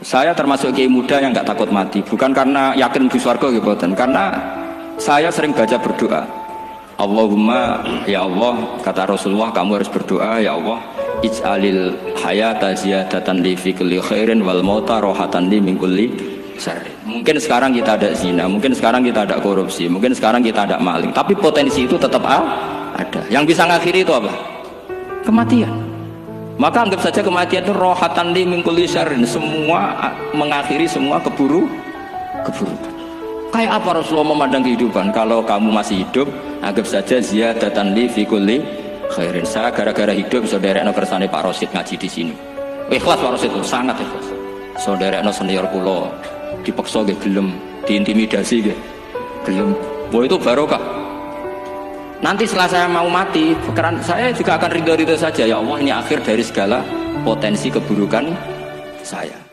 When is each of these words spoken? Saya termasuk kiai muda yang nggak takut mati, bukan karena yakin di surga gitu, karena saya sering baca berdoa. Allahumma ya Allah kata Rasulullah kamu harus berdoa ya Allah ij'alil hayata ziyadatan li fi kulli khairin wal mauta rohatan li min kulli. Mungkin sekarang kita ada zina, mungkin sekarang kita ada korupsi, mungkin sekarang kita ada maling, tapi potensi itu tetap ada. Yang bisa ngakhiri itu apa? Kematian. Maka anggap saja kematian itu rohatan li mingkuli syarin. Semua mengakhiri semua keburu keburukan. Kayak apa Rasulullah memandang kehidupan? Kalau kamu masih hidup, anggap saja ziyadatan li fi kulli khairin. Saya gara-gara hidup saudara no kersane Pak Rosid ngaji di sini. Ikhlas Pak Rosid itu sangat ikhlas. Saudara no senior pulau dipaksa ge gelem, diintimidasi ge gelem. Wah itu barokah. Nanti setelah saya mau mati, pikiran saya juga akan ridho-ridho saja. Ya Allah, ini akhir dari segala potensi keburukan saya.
Saya 0.00 0.32
termasuk 0.32 0.72
kiai 0.72 0.88
muda 0.88 1.20
yang 1.20 1.36
nggak 1.36 1.44
takut 1.44 1.68
mati, 1.68 2.00
bukan 2.00 2.32
karena 2.32 2.72
yakin 2.72 3.04
di 3.04 3.20
surga 3.20 3.52
gitu, 3.52 3.76
karena 3.92 4.32
saya 4.96 5.28
sering 5.28 5.52
baca 5.52 5.76
berdoa. 5.76 6.24
Allahumma 7.00 7.80
ya 8.04 8.24
Allah 8.24 8.80
kata 8.84 9.08
Rasulullah 9.08 9.48
kamu 9.52 9.80
harus 9.80 9.88
berdoa 9.88 10.36
ya 10.40 10.52
Allah 10.52 10.84
ij'alil 11.24 11.96
hayata 12.16 12.76
ziyadatan 12.76 13.40
li 13.40 13.56
fi 13.56 13.72
kulli 13.72 13.96
khairin 14.00 14.44
wal 14.44 14.60
mauta 14.60 15.00
rohatan 15.00 15.48
li 15.48 15.60
min 15.60 15.80
kulli. 15.80 16.12
Mungkin 17.08 17.40
sekarang 17.40 17.72
kita 17.72 17.96
ada 17.96 18.12
zina, 18.12 18.44
mungkin 18.44 18.76
sekarang 18.76 19.00
kita 19.00 19.24
ada 19.24 19.40
korupsi, 19.40 19.88
mungkin 19.88 20.12
sekarang 20.12 20.44
kita 20.44 20.68
ada 20.68 20.76
maling, 20.76 21.08
tapi 21.12 21.32
potensi 21.32 21.88
itu 21.88 21.96
tetap 21.96 22.20
ada. 22.24 23.20
Yang 23.32 23.56
bisa 23.56 23.64
ngakhiri 23.64 24.04
itu 24.04 24.12
apa? 24.12 24.32
Kematian. 25.24 25.89
Maka 26.60 26.84
anggap 26.84 27.00
saja 27.00 27.24
kematian 27.24 27.64
itu 27.64 27.72
rohatan 27.72 28.36
li 28.36 28.44
mingkuli 28.44 28.84
syarin. 28.84 29.24
Semua 29.24 30.12
mengakhiri 30.36 30.84
semua 30.84 31.16
keburu 31.16 31.64
keburukan. 32.44 32.92
Kayak 33.48 33.80
apa 33.80 33.96
Rasulullah 33.96 34.36
memandang 34.36 34.68
kehidupan? 34.68 35.08
Kalau 35.16 35.40
kamu 35.40 35.72
masih 35.72 36.04
hidup, 36.04 36.28
anggap 36.60 36.84
saja 36.84 37.16
ziyadatan 37.16 37.96
li 37.96 38.12
fi 38.12 38.28
kulli 38.28 38.60
khairin. 39.08 39.48
Saya 39.48 39.72
gara-gara 39.72 40.12
hidup 40.12 40.44
saudara 40.44 40.84
no 40.84 40.92
kersane 40.92 41.32
Pak 41.32 41.48
Rosid 41.48 41.72
ngaji 41.72 41.96
di 41.96 42.08
sini. 42.12 42.34
Ikhlas 42.92 43.16
Pak 43.24 43.40
Rosid 43.40 43.56
itu 43.56 43.64
sangat 43.64 43.96
ikhlas. 43.96 44.28
Saudara 44.76 45.24
no 45.24 45.32
senior 45.32 45.64
pulau 45.72 46.12
dipaksa 46.60 47.08
ge 47.08 47.16
gelem, 47.24 47.56
diintimidasi 47.88 48.68
ge 48.68 48.76
gelem. 49.48 49.72
Wah 50.12 50.28
itu 50.28 50.36
barokah. 50.36 50.99
Nanti 52.20 52.44
setelah 52.44 52.68
saya 52.68 52.86
mau 52.86 53.08
mati, 53.08 53.56
pikiran 53.56 53.96
saya 54.04 54.28
juga 54.36 54.60
akan 54.60 54.70
ridho-ridho 54.76 55.16
saja. 55.16 55.48
Ya 55.48 55.56
Allah, 55.56 55.76
ini 55.80 55.88
akhir 55.88 56.20
dari 56.20 56.44
segala 56.44 56.84
potensi 57.24 57.72
keburukan 57.72 58.28
saya. 59.00 59.49